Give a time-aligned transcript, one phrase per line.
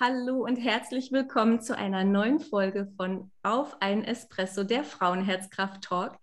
[0.00, 6.16] Hallo und herzlich willkommen zu einer neuen Folge von Auf ein Espresso, der Frauenherzkraft Talk.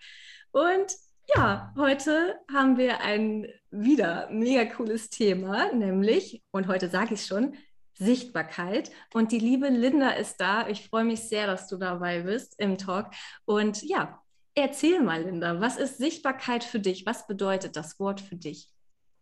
[0.52, 0.96] Und
[1.36, 7.58] ja, heute haben wir ein wieder mega cooles Thema, nämlich, und heute sage ich schon,
[7.96, 8.92] Sichtbarkeit.
[9.13, 10.69] Und die liebe Linda ist da.
[10.69, 13.07] Ich freue mich sehr, dass du dabei bist im Talk.
[13.44, 14.21] Und ja,
[14.53, 17.05] erzähl mal, Linda, was ist Sichtbarkeit für dich?
[17.05, 18.70] Was bedeutet das Wort für dich?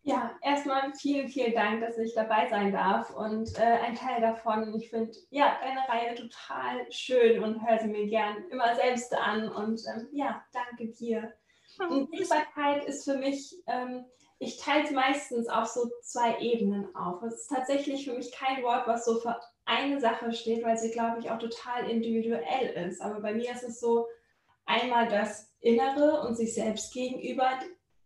[0.06, 4.76] Ja, erstmal vielen, vielen Dank, dass ich dabei sein darf und äh, ein Teil davon.
[4.76, 9.48] Ich finde ja deine Reihe total schön und höre sie mir gern immer selbst an
[9.48, 11.34] und ähm, ja, danke dir.
[11.80, 14.04] Und Sichtbarkeit ist für mich, ähm,
[14.40, 17.24] ich teile es meistens auf so zwei Ebenen auf.
[17.24, 20.92] Es ist tatsächlich für mich kein Wort, was so für eine Sache steht, weil sie,
[20.92, 23.02] glaube ich, auch total individuell ist.
[23.02, 24.08] Aber bei mir ist es so
[24.66, 27.50] einmal das Innere und sich selbst gegenüber,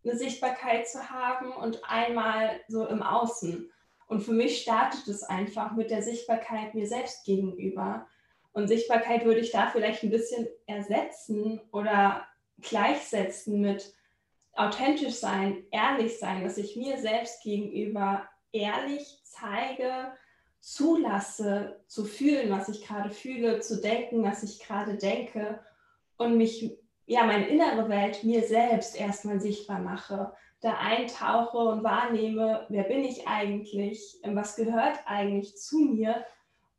[0.07, 3.69] eine Sichtbarkeit zu haben und einmal so im Außen.
[4.07, 8.07] Und für mich startet es einfach mit der Sichtbarkeit mir selbst gegenüber.
[8.53, 12.25] Und Sichtbarkeit würde ich da vielleicht ein bisschen ersetzen oder
[12.61, 13.93] gleichsetzen mit
[14.53, 20.13] authentisch sein, ehrlich sein, dass ich mir selbst gegenüber ehrlich zeige,
[20.59, 25.59] zulasse, zu fühlen, was ich gerade fühle, zu denken, was ich gerade denke
[26.17, 32.65] und mich ja, meine innere Welt mir selbst erstmal sichtbar mache, da eintauche und wahrnehme,
[32.69, 36.25] wer bin ich eigentlich, was gehört eigentlich zu mir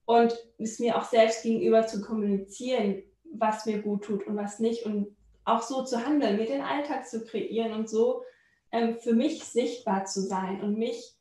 [0.05, 4.85] und es mir auch selbst gegenüber zu kommunizieren, was mir gut tut und was nicht
[4.85, 8.23] und auch so zu handeln, mir den Alltag zu kreieren und so
[8.71, 11.15] ähm, für mich sichtbar zu sein und mich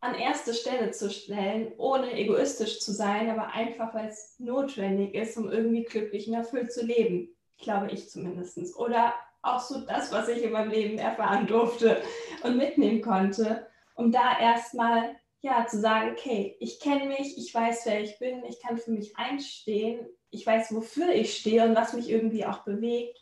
[0.00, 5.38] an erste Stelle zu stellen, ohne egoistisch zu sein, aber einfach, weil es notwendig ist,
[5.38, 8.58] um irgendwie glücklich und erfüllt zu leben glaube ich zumindest.
[8.76, 12.02] Oder auch so das, was ich in meinem Leben erfahren durfte
[12.42, 17.86] und mitnehmen konnte, um da erstmal ja zu sagen, okay, ich kenne mich, ich weiß,
[17.86, 21.94] wer ich bin, ich kann für mich einstehen, ich weiß, wofür ich stehe und was
[21.94, 23.18] mich irgendwie auch bewegt.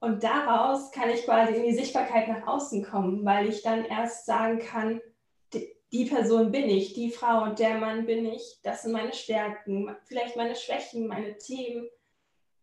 [0.00, 4.26] Und daraus kann ich quasi in die Sichtbarkeit nach außen kommen, weil ich dann erst
[4.26, 5.00] sagen kann,
[5.92, 9.94] die Person bin ich, die Frau und der Mann bin ich, das sind meine Stärken,
[10.06, 11.86] vielleicht meine Schwächen, meine Themen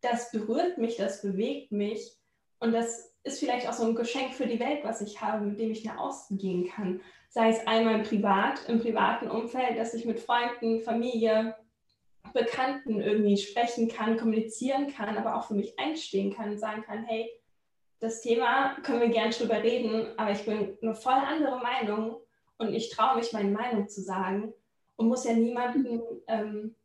[0.02, 2.18] das berührt mich, das bewegt mich
[2.60, 5.60] und das ist vielleicht auch so ein Geschenk für die Welt, was ich habe, mit
[5.60, 7.02] dem ich nach außen gehen kann.
[7.30, 11.56] Sei es einmal privat, im privaten Umfeld, dass ich mit Freunden, Familie,
[12.34, 17.04] Bekannten irgendwie sprechen kann, kommunizieren kann, aber auch für mich einstehen kann und sagen kann,
[17.04, 17.30] hey,
[18.00, 22.18] das Thema können wir gern drüber reden, aber ich bin eine voll andere Meinung
[22.58, 24.54] und ich traue mich, meine Meinung zu sagen
[24.96, 26.76] und muss ja niemanden ähm,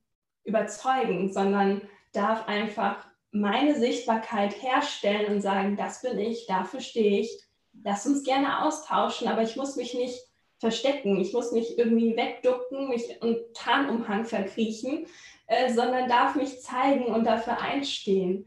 [0.45, 1.83] überzeugen, sondern
[2.17, 7.43] darf einfach meine Sichtbarkeit herstellen und sagen, das bin ich, dafür stehe ich.
[7.83, 10.19] Lass uns gerne austauschen, aber ich muss mich nicht
[10.59, 15.07] verstecken, ich muss nicht irgendwie wegducken, mich und Tarnumhang verkriechen,
[15.47, 18.47] äh, sondern darf mich zeigen und dafür einstehen.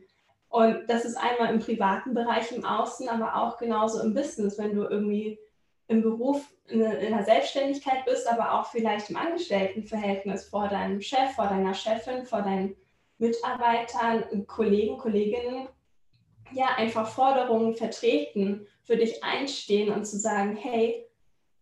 [0.50, 4.74] Und das ist einmal im privaten Bereich im Außen, aber auch genauso im Business, wenn
[4.74, 5.38] du irgendwie
[5.90, 11.48] im Beruf in, der Selbstständigkeit bist, aber auch vielleicht im Angestelltenverhältnis vor deinem Chef, vor
[11.48, 12.76] deiner Chefin, vor deinem
[13.18, 15.68] Mitarbeitern, Kollegen, Kolleginnen
[16.54, 21.06] ja einfach Forderungen vertreten, für dich einstehen und zu sagen, hey,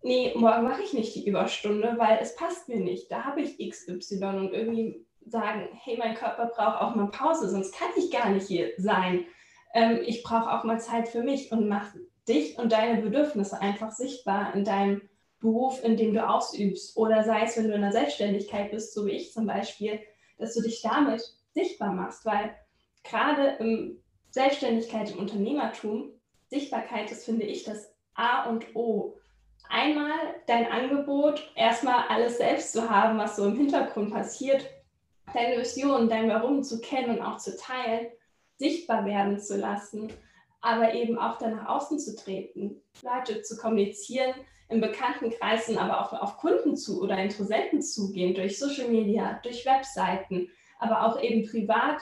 [0.03, 3.11] nee, morgen mache ich nicht die Überstunde, weil es passt mir nicht.
[3.11, 7.73] Da habe ich XY und irgendwie sagen, hey, mein Körper braucht auch mal Pause, sonst
[7.73, 9.25] kann ich gar nicht hier sein.
[9.73, 11.95] Ähm, ich brauche auch mal Zeit für mich und mach
[12.27, 15.01] dich und deine Bedürfnisse einfach sichtbar in deinem
[15.39, 16.95] Beruf, in dem du ausübst.
[16.97, 19.99] Oder sei es, wenn du in der Selbstständigkeit bist, so wie ich zum Beispiel,
[20.37, 21.23] dass du dich damit
[21.55, 22.55] sichtbar machst, weil
[23.03, 23.97] gerade im
[24.29, 26.11] Selbstständigkeit, im Unternehmertum,
[26.49, 29.17] Sichtbarkeit ist, finde ich, das A und O.
[29.67, 30.13] Einmal
[30.45, 34.65] dein Angebot, erstmal alles selbst zu haben, was so im Hintergrund passiert,
[35.33, 38.07] deine Vision, dein Warum zu kennen und auch zu teilen,
[38.57, 40.13] sichtbar werden zu lassen,
[40.61, 44.33] aber eben auch dann nach außen zu treten, Leute zu kommunizieren,
[44.69, 50.49] in Bekanntenkreisen, aber auch auf Kunden zu oder Interessenten zugehen, durch Social Media, durch Webseiten,
[50.79, 52.01] aber auch eben privat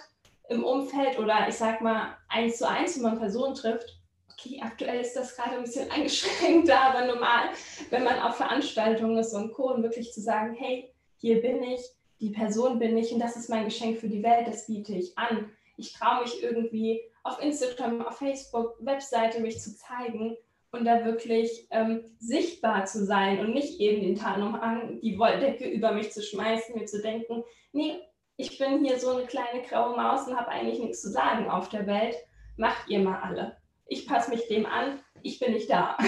[0.50, 4.00] im Umfeld oder ich sag mal eins zu eins, wenn man Personen trifft.
[4.32, 7.50] Okay, aktuell ist das gerade ein bisschen eingeschränkt, aber normal,
[7.90, 9.74] wenn man auf Veranstaltungen ist und Co.
[9.74, 11.82] und wirklich zu sagen, hey, hier bin ich,
[12.20, 15.18] die Person bin ich und das ist mein Geschenk für die Welt, das biete ich
[15.18, 15.50] an.
[15.78, 20.36] Ich traue mich irgendwie auf Instagram, auf Facebook, Webseite mich zu zeigen
[20.72, 25.92] und da wirklich ähm, sichtbar zu sein und nicht eben den Tarnumhang, die Wolldecke über
[25.94, 28.02] mich zu schmeißen, mir zu denken, nee,
[28.44, 31.70] ich bin hier so eine kleine graue Maus und habe eigentlich nichts zu sagen auf
[31.70, 32.16] der Welt.
[32.58, 33.58] Macht ihr mal alle.
[33.88, 35.98] Ich passe mich dem an, ich bin nicht da.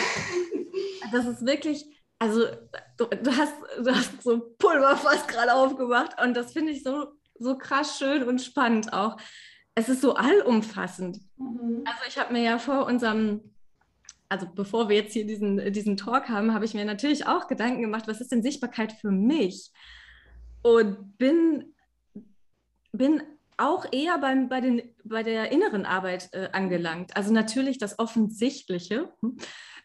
[1.11, 1.85] Das ist wirklich
[2.19, 2.45] also
[2.97, 7.57] du, du, hast, du hast so Pulverfass gerade aufgemacht und das finde ich so, so
[7.57, 9.17] krass schön und spannend auch.
[9.75, 11.19] Es ist so allumfassend.
[11.38, 11.83] Mhm.
[11.85, 13.53] Also ich habe mir ja vor unserem,
[14.29, 17.81] also bevor wir jetzt hier diesen, diesen Talk haben, habe ich mir natürlich auch Gedanken
[17.81, 19.71] gemacht, was ist denn Sichtbarkeit für mich?
[20.61, 21.75] Und bin,
[22.97, 23.24] bin
[23.57, 27.15] auch eher beim, bei, den, bei der inneren Arbeit äh, angelangt.
[27.15, 29.38] Also natürlich das Offensichtliche hm,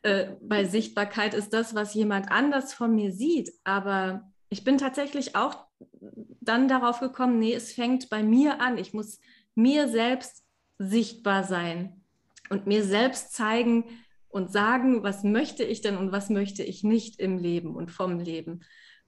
[0.02, 3.52] äh, bei Sichtbarkeit ist das, was jemand anders von mir sieht.
[3.64, 5.66] Aber ich bin tatsächlich auch
[6.40, 8.78] dann darauf gekommen, nee, es fängt bei mir an.
[8.78, 9.20] Ich muss
[9.54, 10.44] mir selbst
[10.78, 12.02] sichtbar sein
[12.48, 13.84] und mir selbst zeigen
[14.28, 18.18] und sagen, was möchte ich denn und was möchte ich nicht im Leben und vom
[18.18, 18.60] Leben.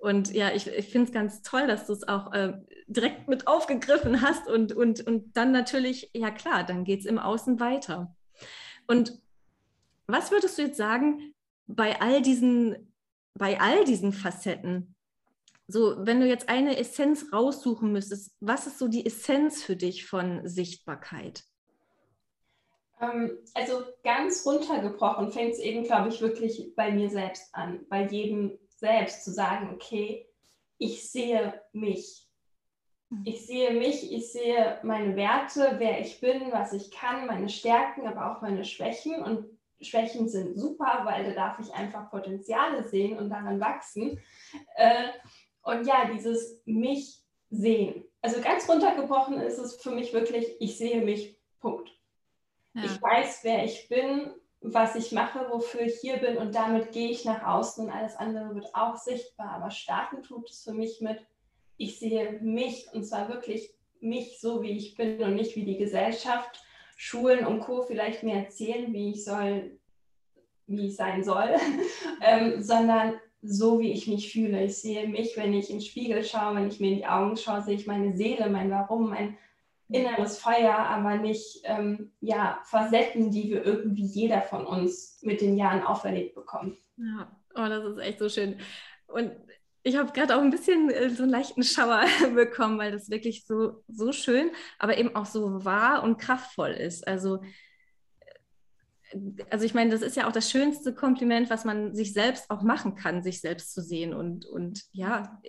[0.02, 2.54] Und ja, ich, ich finde es ganz toll, dass du es auch äh,
[2.88, 7.20] direkt mit aufgegriffen hast und, und, und dann natürlich, ja klar, dann geht es im
[7.20, 8.12] Außen weiter.
[8.88, 9.16] Und
[10.08, 11.34] was würdest du jetzt sagen
[11.69, 12.93] bei all diesen,
[13.34, 14.96] bei all diesen Facetten?
[15.69, 20.05] So, wenn du jetzt eine Essenz raussuchen müsstest, was ist so die Essenz für dich
[20.05, 21.44] von Sichtbarkeit?
[23.00, 28.05] Ähm, also ganz runtergebrochen fängt es eben, glaube ich, wirklich bei mir selbst an, bei
[28.08, 30.26] jedem selbst zu sagen, okay,
[30.76, 32.29] ich sehe mich.
[33.11, 33.23] Mhm.
[33.25, 38.08] Ich sehe mich, ich sehe meine Werte, wer ich bin, was ich kann, meine Stärken,
[38.08, 39.23] aber auch meine Schwächen.
[39.23, 39.46] Und
[39.81, 44.20] Schwächen sind super, weil da darf ich einfach Potenziale sehen und daran wachsen.
[44.75, 45.11] Äh,
[45.62, 48.05] und ja, dieses mich sehen.
[48.20, 51.88] Also ganz runtergebrochen ist es für mich wirklich, ich sehe mich, Punkt.
[52.75, 52.84] Ja.
[52.84, 57.10] Ich weiß, wer ich bin, was ich mache, wofür ich hier bin und damit gehe
[57.10, 59.50] ich nach außen und alles andere wird auch sichtbar.
[59.50, 61.18] Aber starten tut es für mich mit,
[61.76, 65.78] ich sehe mich und zwar wirklich mich so, wie ich bin und nicht wie die
[65.78, 66.62] Gesellschaft,
[66.96, 67.82] Schulen und Co.
[67.82, 69.78] vielleicht mir erzählen, wie ich soll,
[70.68, 71.56] wie ich sein soll,
[72.20, 74.64] ähm, sondern so, wie ich mich fühle.
[74.64, 77.36] Ich sehe mich, wenn ich in den Spiegel schaue, wenn ich mir in die Augen
[77.36, 79.36] schaue, sehe ich meine Seele, mein Warum, mein
[79.92, 85.56] inneres Feuer, aber nicht ähm, ja, Facetten, die wir irgendwie jeder von uns mit den
[85.56, 86.76] Jahren auferlegt bekommen.
[86.96, 88.58] Ja, oh, das ist echt so schön.
[89.06, 89.32] Und
[89.82, 92.04] ich habe gerade auch ein bisschen äh, so einen leichten Schauer
[92.34, 97.06] bekommen, weil das wirklich so, so schön, aber eben auch so wahr und kraftvoll ist.
[97.06, 97.42] Also,
[99.10, 99.18] äh,
[99.50, 102.62] also ich meine, das ist ja auch das schönste Kompliment, was man sich selbst auch
[102.62, 105.40] machen kann, sich selbst zu sehen und, und ja,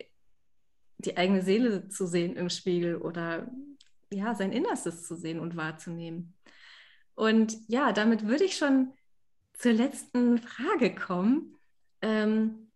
[0.98, 3.51] die eigene Seele zu sehen im Spiegel oder
[4.13, 6.33] ja, sein Innerstes zu sehen und wahrzunehmen.
[7.15, 8.94] Und ja, damit würde ich schon
[9.54, 11.56] zur letzten Frage kommen.
[12.01, 12.71] Ähm,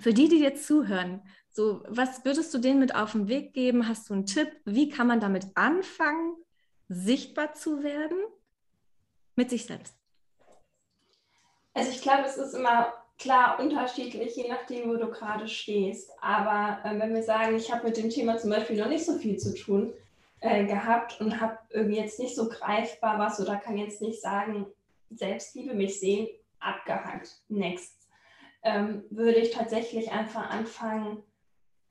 [0.00, 3.86] für die, die jetzt zuhören, so, was würdest du denen mit auf den Weg geben?
[3.86, 4.48] Hast du einen Tipp?
[4.64, 6.34] Wie kann man damit anfangen,
[6.88, 8.18] sichtbar zu werden
[9.36, 9.94] mit sich selbst?
[11.74, 16.10] Also ich glaube, es ist immer klar unterschiedlich, je nachdem, wo du gerade stehst.
[16.20, 19.18] Aber äh, wenn wir sagen, ich habe mit dem Thema zum Beispiel noch nicht so
[19.18, 19.92] viel zu tun,
[20.42, 21.58] äh, gehabt und habe
[21.90, 24.66] jetzt nicht so greifbar was oder kann jetzt nicht sagen,
[25.10, 26.28] Selbstliebe mich sehen,
[26.58, 28.08] abgehakt, next.
[28.64, 31.22] Ähm, würde ich tatsächlich einfach anfangen,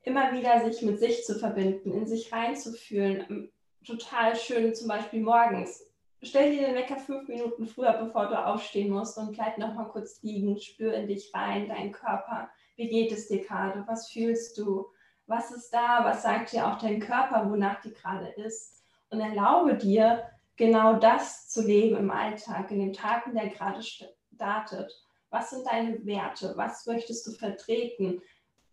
[0.02, 3.24] immer wieder sich mit sich zu verbinden, in sich reinzufühlen.
[3.28, 3.52] Ähm,
[3.86, 5.86] total schön, zum Beispiel morgens.
[6.22, 9.88] Stell dir den Wecker fünf Minuten früher, bevor du aufstehen musst und bleib noch mal
[9.88, 12.48] kurz liegen, spür in dich rein, deinen Körper.
[12.76, 13.84] Wie geht es dir gerade?
[13.86, 14.86] Was fühlst du?
[15.26, 18.82] Was ist da, was sagt dir auch dein Körper, wonach die gerade ist.
[19.10, 20.22] Und erlaube dir,
[20.56, 24.92] genau das zu leben im Alltag, in den Tagen, der gerade startet.
[25.30, 26.54] Was sind deine Werte?
[26.56, 28.20] Was möchtest du vertreten?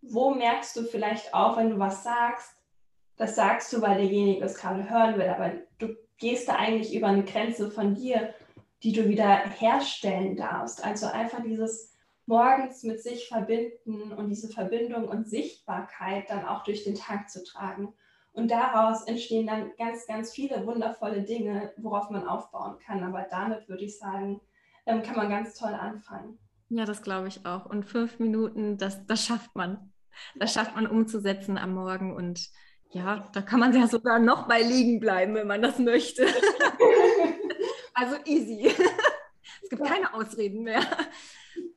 [0.02, 2.54] Wo merkst du vielleicht auch, wenn du was sagst,
[3.16, 7.08] das sagst du, weil derjenige es gerade hören will, aber du gehst da eigentlich über
[7.08, 8.34] eine Grenze von dir,
[8.82, 10.82] die du wieder herstellen darfst.
[10.84, 11.92] Also einfach dieses
[12.26, 17.42] morgens mit sich verbinden und diese Verbindung und Sichtbarkeit dann auch durch den Tag zu
[17.44, 17.94] tragen.
[18.32, 23.02] Und daraus entstehen dann ganz, ganz viele wundervolle Dinge, worauf man aufbauen kann.
[23.02, 24.40] Aber damit würde ich sagen,
[24.86, 26.38] ähm, kann man ganz toll anfangen.
[26.68, 27.66] Ja, das glaube ich auch.
[27.66, 29.92] Und fünf Minuten, das, das schafft man.
[30.36, 32.14] Das schafft man umzusetzen am Morgen.
[32.14, 32.48] Und
[32.90, 36.26] ja, da kann man ja sogar noch bei liegen bleiben, wenn man das möchte.
[37.94, 38.72] also easy.
[39.62, 40.82] es gibt keine Ausreden mehr.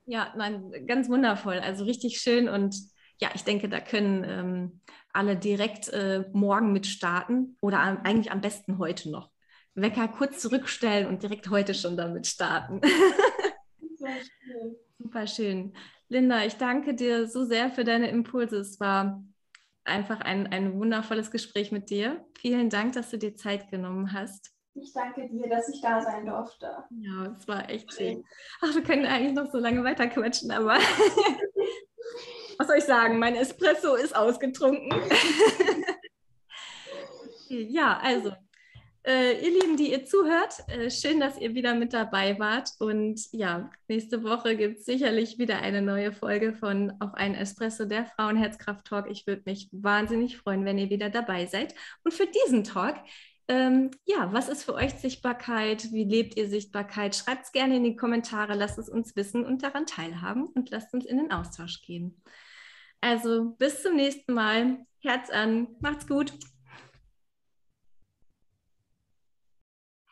[0.05, 1.59] Ja, nein, ganz wundervoll.
[1.59, 2.75] Also richtig schön und
[3.21, 4.81] ja, ich denke, da können ähm,
[5.13, 9.31] alle direkt äh, morgen mit starten oder am, eigentlich am besten heute noch.
[9.75, 12.81] Wecker kurz zurückstellen und direkt heute schon damit starten.
[13.79, 14.75] Super schön.
[14.99, 15.73] Super schön.
[16.09, 18.57] Linda, ich danke dir so sehr für deine Impulse.
[18.57, 19.23] Es war
[19.83, 22.25] einfach ein, ein wundervolles Gespräch mit dir.
[22.37, 24.53] Vielen Dank, dass du dir Zeit genommen hast.
[24.75, 26.83] Ich danke dir, dass ich da sein durfte.
[26.89, 28.25] Ja, es war echt schön.
[28.61, 30.77] Ach, wir können eigentlich noch so lange weiter quatschen, aber
[32.57, 33.19] Was soll ich sagen?
[33.19, 34.89] Mein Espresso ist ausgetrunken.
[37.49, 38.31] ja, also
[39.05, 42.69] äh, ihr Lieben, die ihr zuhört, äh, schön, dass ihr wieder mit dabei wart.
[42.79, 47.85] Und ja, nächste Woche gibt es sicherlich wieder eine neue Folge von Auf ein Espresso,
[47.85, 49.09] der Frauenherzkraft-Talk.
[49.09, 51.73] Ich würde mich wahnsinnig freuen, wenn ihr wieder dabei seid.
[52.03, 52.95] Und für diesen Talk,
[53.47, 55.91] ähm, ja, was ist für euch Sichtbarkeit?
[55.91, 57.15] Wie lebt ihr Sichtbarkeit?
[57.15, 60.93] Schreibt es gerne in die Kommentare, lasst es uns wissen und daran teilhaben und lasst
[60.93, 62.21] uns in den Austausch gehen.
[63.01, 64.85] Also bis zum nächsten Mal.
[64.99, 66.33] Herz an, macht's gut.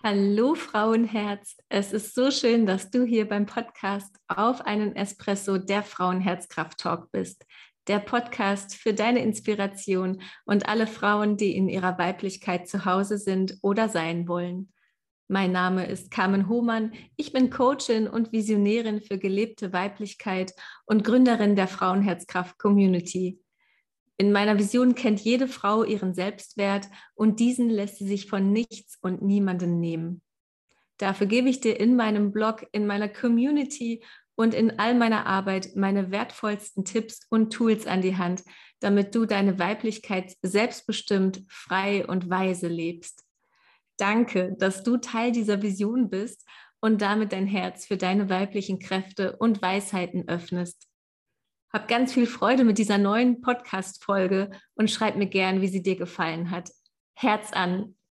[0.03, 5.83] Hallo Frauenherz, es ist so schön, dass du hier beim Podcast auf einen Espresso der
[5.83, 7.45] Frauenherzkraft Talk bist.
[7.87, 13.57] Der Podcast für deine Inspiration und alle Frauen, die in ihrer Weiblichkeit zu Hause sind
[13.63, 14.71] oder sein wollen.
[15.27, 16.93] Mein Name ist Carmen Hohmann.
[17.15, 20.53] Ich bin Coachin und Visionärin für gelebte Weiblichkeit
[20.85, 23.39] und Gründerin der Frauenherzkraft Community.
[24.17, 28.99] In meiner Vision kennt jede Frau ihren Selbstwert und diesen lässt sie sich von nichts
[29.01, 30.21] und niemandem nehmen.
[30.97, 34.03] Dafür gebe ich dir in meinem Blog, in meiner Community
[34.41, 38.43] und in all meiner Arbeit meine wertvollsten Tipps und Tools an die Hand,
[38.79, 43.23] damit du deine Weiblichkeit selbstbestimmt, frei und weise lebst.
[43.97, 46.43] Danke, dass du Teil dieser Vision bist
[46.79, 50.87] und damit dein Herz für deine weiblichen Kräfte und Weisheiten öffnest.
[51.71, 55.95] Hab ganz viel Freude mit dieser neuen Podcast-Folge und schreib mir gern, wie sie dir
[55.95, 56.71] gefallen hat.
[57.13, 57.95] Herz an,